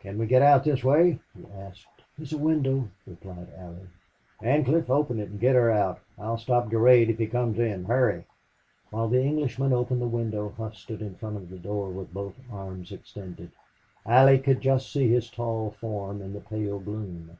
[0.00, 1.86] "Can we get out this way?" he asked.
[2.16, 3.86] "There's a window," replied Allie.
[4.42, 6.00] "Ancliffe, open it and get her out.
[6.18, 7.84] I'll stop Durade if he comes in.
[7.84, 8.24] Hurry!"
[8.90, 12.34] While the Englishman opened the window Hough stood in front of the door with both
[12.50, 13.52] arms extended.
[14.04, 17.38] Allie could just see his tall form in the pale gloom.